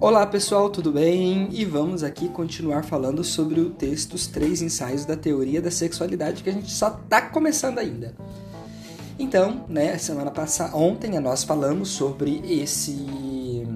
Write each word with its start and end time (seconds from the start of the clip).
Olá 0.00 0.24
pessoal, 0.24 0.70
tudo 0.70 0.92
bem? 0.92 1.48
E 1.50 1.64
vamos 1.64 2.04
aqui 2.04 2.28
continuar 2.28 2.84
falando 2.84 3.24
sobre 3.24 3.58
o 3.60 3.70
texto 3.70 4.14
Os 4.14 4.28
Três 4.28 4.62
Ensaios 4.62 5.04
da 5.04 5.16
Teoria 5.16 5.60
da 5.60 5.72
Sexualidade 5.72 6.44
que 6.44 6.48
a 6.48 6.52
gente 6.52 6.70
só 6.70 7.00
está 7.02 7.20
começando 7.20 7.80
ainda. 7.80 8.14
Então, 9.18 9.64
né, 9.68 9.98
semana 9.98 10.30
passada, 10.30 10.76
ontem 10.76 11.18
nós 11.18 11.42
falamos 11.42 11.88
sobre 11.88 12.40
esse, 12.48 13.66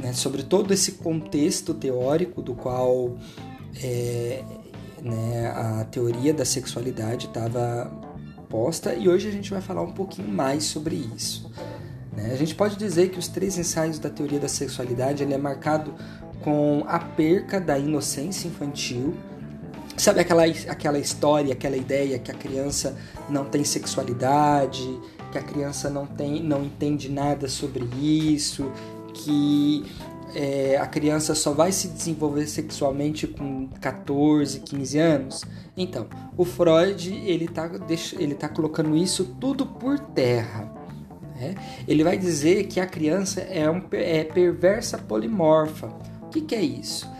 né, 0.00 0.12
sobre 0.12 0.42
todo 0.42 0.74
esse 0.74 0.92
contexto 0.92 1.72
teórico 1.74 2.42
do 2.42 2.52
qual 2.52 3.16
é, 3.80 4.42
né, 5.00 5.46
a 5.46 5.84
teoria 5.84 6.34
da 6.34 6.44
sexualidade 6.44 7.26
estava 7.26 7.88
posta 8.48 8.94
e 8.94 9.08
hoje 9.08 9.28
a 9.28 9.32
gente 9.32 9.48
vai 9.48 9.60
falar 9.60 9.82
um 9.82 9.92
pouquinho 9.92 10.28
mais 10.28 10.64
sobre 10.64 10.96
isso. 11.14 11.48
Né? 12.12 12.30
A 12.32 12.36
gente 12.36 12.54
pode 12.54 12.76
dizer 12.76 13.10
que 13.10 13.18
os 13.18 13.28
três 13.28 13.58
ensaios 13.58 13.98
da 13.98 14.10
teoria 14.10 14.38
da 14.38 14.48
sexualidade 14.48 15.22
ele 15.22 15.34
é 15.34 15.38
marcado 15.38 15.94
com 16.42 16.84
a 16.86 16.98
perca 16.98 17.60
da 17.60 17.78
inocência 17.78 18.48
infantil. 18.48 19.14
Sabe 19.96 20.20
aquela, 20.20 20.44
aquela 20.44 20.98
história, 20.98 21.52
aquela 21.52 21.76
ideia 21.76 22.18
que 22.18 22.30
a 22.30 22.34
criança 22.34 22.96
não 23.28 23.44
tem 23.44 23.62
sexualidade, 23.64 24.88
que 25.30 25.38
a 25.38 25.42
criança 25.42 25.88
não, 25.88 26.06
tem, 26.06 26.42
não 26.42 26.64
entende 26.64 27.10
nada 27.10 27.48
sobre 27.48 27.84
isso, 27.84 28.70
que 29.14 29.84
é, 30.34 30.78
a 30.78 30.86
criança 30.86 31.34
só 31.34 31.52
vai 31.52 31.72
se 31.72 31.88
desenvolver 31.88 32.46
sexualmente 32.46 33.26
com 33.26 33.68
14, 33.80 34.60
15 34.60 34.98
anos? 34.98 35.44
Então, 35.76 36.06
o 36.36 36.44
Freud 36.44 37.14
ele 37.14 37.44
está 37.44 37.70
ele 38.18 38.34
tá 38.34 38.48
colocando 38.48 38.96
isso 38.96 39.36
tudo 39.40 39.66
por 39.66 39.98
terra. 39.98 40.81
Né? 41.42 41.54
Ele 41.88 42.04
vai 42.04 42.16
dizer 42.16 42.68
que 42.68 42.78
a 42.78 42.86
criança 42.86 43.40
é, 43.40 43.68
um, 43.68 43.82
é 43.90 44.22
perversa 44.22 44.96
polimorfa. 44.96 45.88
O 46.22 46.28
que, 46.28 46.40
que 46.40 46.54
é 46.54 46.62
isso? 46.62 47.10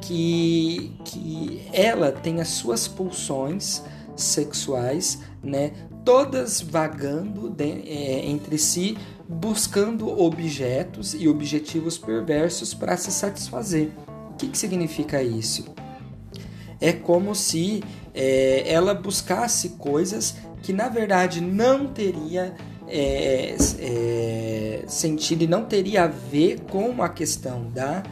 Que, 0.00 0.92
que 1.04 1.62
ela 1.72 2.12
tem 2.12 2.40
as 2.40 2.48
suas 2.48 2.86
pulsões 2.86 3.82
sexuais, 4.14 5.20
né, 5.42 5.72
todas 6.04 6.60
vagando 6.60 7.50
de, 7.50 7.64
é, 7.64 8.26
entre 8.26 8.56
si, 8.56 8.96
buscando 9.28 10.08
objetos 10.08 11.14
e 11.14 11.28
objetivos 11.28 11.98
perversos 11.98 12.74
para 12.74 12.96
se 12.96 13.10
satisfazer. 13.10 13.90
O 14.30 14.34
que, 14.34 14.48
que 14.48 14.58
significa 14.58 15.22
isso? 15.22 15.64
É 16.80 16.92
como 16.92 17.34
se 17.34 17.82
é, 18.14 18.64
ela 18.66 18.94
buscasse 18.94 19.70
coisas 19.70 20.36
que 20.62 20.72
na 20.72 20.88
verdade 20.88 21.40
não 21.40 21.88
teria 21.88 22.54
é, 22.94 23.56
é, 23.80 24.84
sentido 24.86 25.42
e 25.42 25.46
não 25.46 25.64
teria 25.64 26.04
a 26.04 26.06
ver 26.06 26.60
com 26.70 27.02
a 27.02 27.08
questão 27.08 27.70
da, 27.70 28.02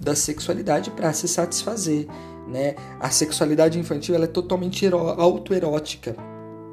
da 0.00 0.16
sexualidade 0.16 0.90
para 0.90 1.12
se 1.12 1.28
satisfazer. 1.28 2.08
Né? 2.48 2.74
A 2.98 3.08
sexualidade 3.10 3.78
infantil 3.78 4.16
ela 4.16 4.24
é 4.24 4.28
totalmente 4.28 4.84
autoerótica. 4.86 6.16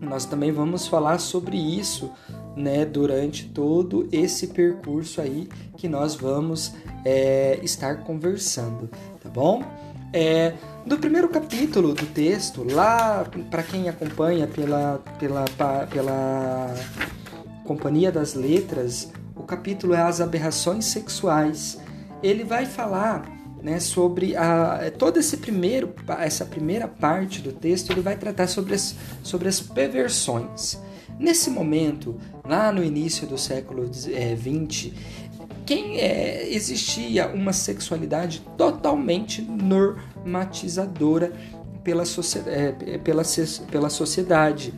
Nós 0.00 0.24
também 0.24 0.50
vamos 0.50 0.88
falar 0.88 1.18
sobre 1.18 1.56
isso 1.56 2.10
né, 2.56 2.84
durante 2.84 3.46
todo 3.46 4.08
esse 4.10 4.48
percurso 4.48 5.20
aí 5.20 5.48
que 5.76 5.88
nós 5.88 6.16
vamos 6.16 6.74
é, 7.04 7.58
estar 7.62 7.98
conversando, 8.04 8.90
tá 9.22 9.28
bom? 9.30 9.62
É, 10.12 10.54
do 10.86 10.98
primeiro 10.98 11.28
capítulo 11.28 11.94
do 11.94 12.06
texto, 12.06 12.62
lá 12.62 13.24
para 13.50 13.62
quem 13.62 13.88
acompanha 13.88 14.46
pela, 14.46 15.02
pela, 15.18 15.44
pela 15.90 16.74
Companhia 17.64 18.12
das 18.12 18.34
Letras, 18.34 19.10
o 19.34 19.42
capítulo 19.42 19.94
é 19.94 20.02
As 20.02 20.20
Aberrações 20.20 20.84
Sexuais. 20.84 21.78
Ele 22.22 22.44
vai 22.44 22.66
falar 22.66 23.24
né, 23.62 23.80
sobre 23.80 24.36
a, 24.36 24.92
todo 24.98 25.18
esse 25.18 25.38
primeiro, 25.38 25.94
essa 26.18 26.44
primeira 26.44 26.86
parte 26.86 27.40
do 27.40 27.50
texto, 27.52 27.90
ele 27.90 28.02
vai 28.02 28.16
tratar 28.16 28.46
sobre 28.46 28.74
as, 28.74 28.94
sobre 29.22 29.48
as 29.48 29.60
perversões. 29.60 30.78
Nesse 31.18 31.48
momento, 31.48 32.18
lá 32.44 32.70
no 32.72 32.84
início 32.84 33.26
do 33.26 33.38
século 33.38 33.86
XX, 33.92 34.12
é, 34.12 34.34
quem 35.66 35.98
é, 35.98 36.48
existia 36.50 37.28
uma 37.28 37.52
sexualidade 37.52 38.42
totalmente 38.56 39.40
normatizadora 39.42 41.32
pela, 41.82 42.02
é, 42.46 42.98
pela, 42.98 43.22
pela 43.70 43.90
sociedade. 43.90 44.74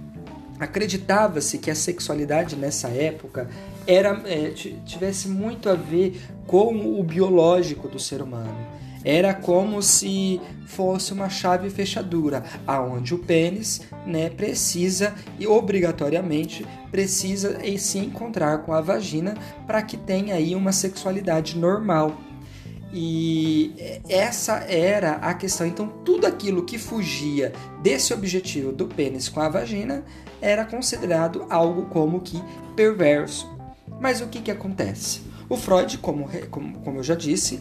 Acreditava-se 0.59 1.59
que 1.59 1.71
a 1.71 1.75
sexualidade 1.75 2.57
nessa 2.57 2.89
época 2.89 3.49
era 3.87 4.23
é, 4.27 4.51
tivesse 4.85 5.29
muito 5.29 5.69
a 5.69 5.75
ver 5.75 6.21
com 6.47 6.99
o 6.99 7.03
biológico 7.03 7.89
do 7.89 7.99
ser 7.99 8.23
humano. 8.23 8.77
Era 9.05 9.33
como 9.33 9.81
se 9.83 10.41
fosse 10.67 11.13
uma 11.13 11.29
chave 11.29 11.71
fechadura, 11.71 12.43
aonde 12.67 13.15
o 13.15 13.19
pênis, 13.19 13.83
né, 14.05 14.29
precisa 14.29 15.15
e 15.39 15.47
obrigatoriamente 15.47 16.67
precisa 16.91 17.61
se 17.79 17.99
encontrar 17.99 18.59
com 18.65 18.73
a 18.73 18.81
vagina 18.81 19.35
para 19.65 19.81
que 19.81 19.97
tenha 19.97 20.35
aí 20.35 20.57
uma 20.57 20.73
sexualidade 20.73 21.57
normal. 21.57 22.17
E 22.93 24.01
essa 24.09 24.55
era 24.69 25.13
a 25.17 25.35
questão. 25.35 25.67
Então, 25.67 25.87
tudo 26.05 26.27
aquilo 26.27 26.65
que 26.65 26.79
fugia 26.79 27.53
desse 27.83 28.13
objetivo 28.13 28.73
do 28.73 28.87
pênis 28.87 29.29
com 29.29 29.41
a 29.41 29.49
vagina 29.49 30.05
era 30.41 30.65
considerado 30.65 31.47
algo 31.49 31.87
como 31.87 32.21
que 32.21 32.43
perverso. 32.75 33.56
Mas 34.01 34.21
o 34.21 34.27
que, 34.27 34.41
que 34.41 34.51
acontece? 34.51 35.21
O 35.49 35.57
Freud, 35.57 35.99
como, 35.99 36.29
como, 36.51 36.79
como 36.81 36.99
eu 36.99 37.03
já 37.03 37.15
disse, 37.15 37.61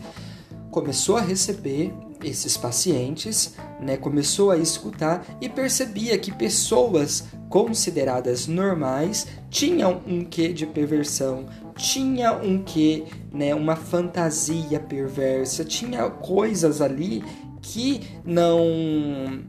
começou 0.72 1.18
a 1.18 1.22
receber 1.22 1.94
esses 2.24 2.58
pacientes, 2.58 3.56
né, 3.80 3.98
começou 3.98 4.52
a 4.52 4.58
escutar 4.58 5.26
e 5.40 5.48
percebia 5.48 6.18
que 6.18 6.32
pessoas 6.32 7.26
consideradas 7.50 8.48
normais 8.48 9.28
tinham 9.50 10.02
um 10.08 10.26
quê 10.26 10.52
de 10.52 10.66
perversão, 10.66 11.46
tinha 11.76 12.34
um 12.34 12.64
quê, 12.64 13.06
né, 13.32 13.54
uma 13.54 13.76
fantasia 13.76 14.80
perversa, 14.80 15.64
tinha 15.64 16.10
coisas 16.10 16.82
ali 16.82 17.24
que 17.62 18.02
não 18.24 19.44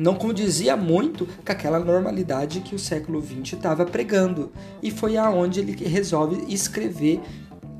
não 0.00 0.14
condizia 0.14 0.76
muito 0.76 1.26
com 1.26 1.52
aquela 1.52 1.78
normalidade 1.78 2.60
que 2.60 2.74
o 2.74 2.78
século 2.78 3.20
XX 3.20 3.52
estava 3.52 3.84
pregando. 3.84 4.50
E 4.82 4.90
foi 4.90 5.18
aonde 5.18 5.60
ele 5.60 5.72
resolve 5.86 6.42
escrever 6.52 7.20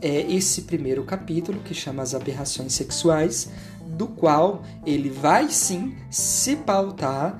é 0.03 0.21
esse 0.33 0.63
primeiro 0.63 1.05
capítulo 1.05 1.61
que 1.61 1.75
chama 1.75 2.03
As 2.03 2.15
Aberrações 2.15 2.73
Sexuais, 2.73 3.51
do 3.87 4.07
qual 4.07 4.63
ele 4.87 5.11
vai 5.11 5.49
sim 5.51 5.95
se 6.11 6.57
pautar 6.57 7.39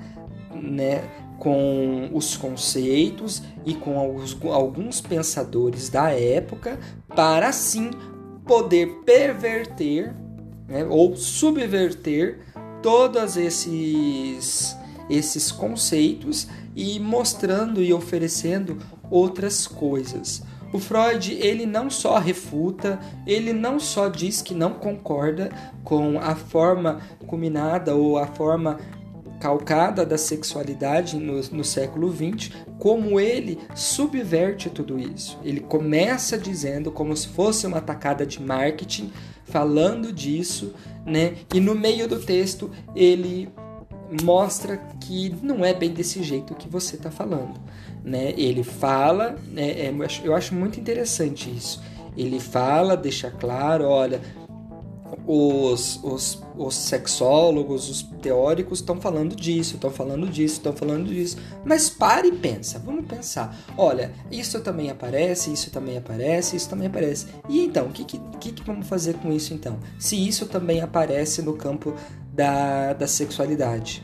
né, 0.53 1.03
com 1.39 2.09
os 2.13 2.37
conceitos 2.37 3.41
e 3.65 3.73
com 3.73 3.97
alguns, 3.97 5.01
pensadores 5.01 5.89
da 5.89 6.11
época 6.11 6.79
para 7.07 7.47
assim 7.47 7.89
poder 8.45 9.01
perverter 9.05 10.13
né, 10.67 10.85
ou 10.85 11.15
subverter 11.15 12.41
todos 12.81 13.37
esses, 13.37 14.75
esses 15.09 15.51
conceitos 15.51 16.47
e 16.75 16.99
mostrando 16.99 17.81
e 17.81 17.93
oferecendo 17.93 18.77
outras 19.09 19.67
coisas. 19.67 20.43
O 20.73 20.79
Freud, 20.79 21.33
ele 21.33 21.65
não 21.65 21.89
só 21.89 22.17
refuta, 22.17 22.97
ele 23.27 23.51
não 23.51 23.77
só 23.79 24.07
diz 24.07 24.41
que 24.41 24.53
não 24.53 24.73
concorda 24.73 25.49
com 25.83 26.17
a 26.17 26.33
forma 26.33 27.01
culminada 27.27 27.93
ou 27.93 28.17
a 28.17 28.25
forma 28.25 28.79
calcada 29.41 30.05
da 30.05 30.17
sexualidade 30.17 31.17
no, 31.17 31.41
no 31.51 31.63
século 31.63 32.13
XX, 32.13 32.51
como 32.79 33.19
ele 33.19 33.59
subverte 33.75 34.69
tudo 34.69 34.97
isso. 34.97 35.37
Ele 35.43 35.59
começa 35.59 36.37
dizendo 36.37 36.91
como 36.91 37.17
se 37.17 37.27
fosse 37.27 37.65
uma 37.65 37.79
atacada 37.79 38.25
de 38.25 38.41
marketing, 38.41 39.11
falando 39.45 40.11
disso, 40.11 40.73
né? 41.05 41.35
E 41.53 41.59
no 41.59 41.75
meio 41.75 42.07
do 42.07 42.19
texto 42.19 42.71
ele 42.95 43.49
mostra 44.23 44.77
que 44.99 45.33
não 45.41 45.63
é 45.63 45.73
bem 45.73 45.91
desse 45.91 46.21
jeito 46.21 46.53
que 46.55 46.67
você 46.67 46.95
está 46.95 47.09
falando 47.09 47.59
né? 48.03 48.33
Ele 48.37 48.63
fala, 48.63 49.35
né? 49.47 49.69
é, 49.71 49.93
eu 50.23 50.35
acho 50.35 50.55
muito 50.55 50.79
interessante 50.79 51.49
isso. 51.49 51.81
Ele 52.17 52.39
fala, 52.39 52.97
deixa 52.97 53.31
claro, 53.31 53.85
olha, 53.85 54.19
os, 55.27 55.99
os, 56.03 56.41
os 56.57 56.75
sexólogos, 56.75 57.89
os 57.89 58.03
teóricos 58.21 58.79
estão 58.79 58.99
falando 58.99 59.35
disso, 59.35 59.75
estão 59.75 59.91
falando 59.91 60.27
disso, 60.27 60.55
estão 60.55 60.73
falando 60.73 61.07
disso. 61.07 61.37
Mas 61.65 61.89
pare 61.89 62.29
e 62.29 62.31
pensa, 62.31 62.79
vamos 62.79 63.05
pensar. 63.05 63.55
Olha, 63.77 64.11
isso 64.31 64.59
também 64.61 64.89
aparece, 64.89 65.51
isso 65.51 65.69
também 65.71 65.97
aparece, 65.97 66.55
isso 66.55 66.69
também 66.69 66.87
aparece. 66.87 67.27
E 67.49 67.63
então, 67.63 67.87
o 67.87 67.91
que, 67.91 68.03
que, 68.03 68.19
que 68.51 68.63
vamos 68.63 68.87
fazer 68.87 69.15
com 69.15 69.31
isso 69.31 69.53
então? 69.53 69.79
Se 69.99 70.15
isso 70.15 70.45
também 70.45 70.81
aparece 70.81 71.41
no 71.41 71.53
campo 71.53 71.93
da, 72.33 72.93
da 72.93 73.07
sexualidade. 73.07 74.03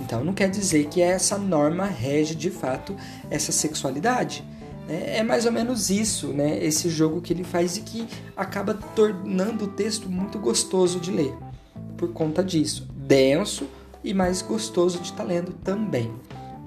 Então 0.00 0.22
não 0.22 0.34
quer 0.34 0.50
dizer 0.50 0.86
que 0.86 1.00
essa 1.00 1.38
norma 1.38 1.86
rege 1.86 2.34
de 2.34 2.50
fato 2.50 2.94
essa 3.30 3.52
sexualidade. 3.52 4.44
É, 4.88 5.18
é 5.18 5.22
mais 5.22 5.46
ou 5.46 5.52
menos 5.52 5.90
isso, 5.90 6.28
né? 6.28 6.62
Esse 6.62 6.88
jogo 6.88 7.20
que 7.20 7.32
ele 7.32 7.44
faz 7.44 7.76
e 7.76 7.80
que 7.80 8.06
acaba 8.36 8.74
tornando 8.74 9.64
o 9.64 9.68
texto 9.68 10.08
muito 10.08 10.38
gostoso 10.38 11.00
de 11.00 11.10
ler. 11.10 11.34
Por 11.96 12.12
conta 12.12 12.42
disso. 12.42 12.88
Denso 12.94 13.66
e 14.04 14.14
mais 14.14 14.42
gostoso 14.42 14.98
de 14.98 15.06
estar 15.06 15.18
tá 15.18 15.24
lendo 15.24 15.52
também. 15.52 16.12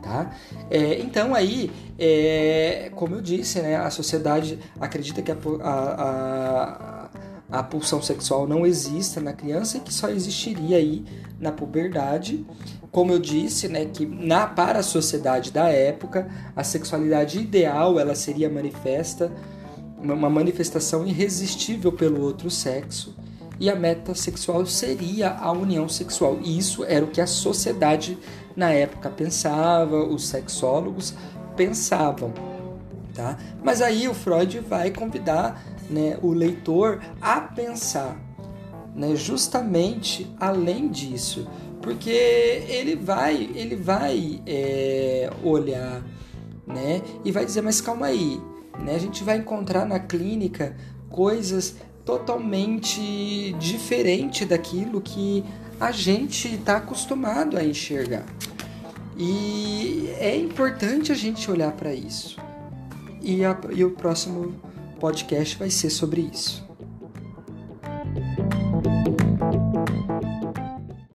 Tá? 0.01 0.33
É, 0.69 0.99
então 0.99 1.35
aí, 1.35 1.69
é, 1.97 2.89
como 2.95 3.15
eu 3.15 3.21
disse, 3.21 3.61
né, 3.61 3.75
a 3.75 3.89
sociedade 3.89 4.57
acredita 4.79 5.21
que 5.21 5.31
a, 5.31 5.35
a, 5.61 6.98
a, 6.98 6.98
a, 7.51 7.63
pulsão 7.63 8.01
sexual 8.01 8.47
não 8.47 8.65
exista 8.65 9.19
na 9.19 9.33
criança 9.33 9.77
e 9.77 9.79
que 9.81 9.93
só 9.93 10.09
existiria 10.09 10.77
aí 10.77 11.03
na 11.39 11.51
puberdade. 11.51 12.45
Como 12.91 13.11
eu 13.11 13.19
disse, 13.19 13.67
né, 13.67 13.85
que 13.85 14.05
na, 14.05 14.47
para 14.47 14.79
a 14.79 14.83
sociedade 14.83 15.51
da 15.51 15.67
época, 15.69 16.27
a 16.55 16.63
sexualidade 16.63 17.39
ideal 17.39 17.99
ela 17.99 18.15
seria 18.15 18.49
manifesta, 18.49 19.31
uma 20.01 20.29
manifestação 20.29 21.05
irresistível 21.05 21.91
pelo 21.91 22.21
outro 22.21 22.49
sexo 22.49 23.15
e 23.59 23.69
a 23.69 23.75
meta 23.75 24.15
sexual 24.15 24.65
seria 24.65 25.31
a 25.31 25.51
união 25.51 25.89
sexual. 25.89 26.39
E 26.41 26.57
isso 26.57 26.85
era 26.85 27.03
o 27.03 27.09
que 27.09 27.19
a 27.19 27.27
sociedade 27.27 28.17
na 28.55 28.71
época 28.71 29.09
pensava, 29.09 29.97
os 29.97 30.27
sexólogos 30.27 31.13
pensavam. 31.57 32.33
Tá? 33.13 33.37
Mas 33.61 33.81
aí 33.81 34.07
o 34.07 34.13
Freud 34.13 34.59
vai 34.61 34.91
convidar 34.91 35.61
né, 35.89 36.17
o 36.21 36.31
leitor 36.31 36.99
a 37.21 37.41
pensar 37.41 38.19
né, 38.95 39.15
justamente 39.15 40.29
além 40.39 40.89
disso, 40.89 41.47
porque 41.81 42.09
ele 42.09 42.95
vai, 42.95 43.49
ele 43.55 43.75
vai 43.75 44.41
é, 44.45 45.29
olhar 45.43 46.03
né, 46.67 47.01
e 47.23 47.31
vai 47.31 47.45
dizer, 47.45 47.61
mas 47.61 47.79
calma 47.79 48.07
aí, 48.07 48.39
né, 48.83 48.95
a 48.95 48.99
gente 48.99 49.23
vai 49.23 49.37
encontrar 49.37 49.85
na 49.85 49.99
clínica 49.99 50.75
coisas 51.09 51.77
totalmente 52.05 53.53
diferente 53.59 54.45
daquilo 54.45 54.99
que 54.99 55.43
a 55.79 55.91
gente 55.91 56.55
está 56.55 56.77
acostumado 56.77 57.57
a 57.57 57.63
enxergar. 57.63 58.25
E 59.17 60.09
é 60.17 60.35
importante 60.35 61.11
a 61.11 61.15
gente 61.15 61.49
olhar 61.51 61.71
para 61.73 61.93
isso. 61.93 62.37
E, 63.21 63.43
a, 63.43 63.57
e 63.71 63.83
o 63.83 63.91
próximo 63.91 64.55
podcast 64.99 65.57
vai 65.57 65.69
ser 65.69 65.89
sobre 65.89 66.21
isso. 66.21 66.68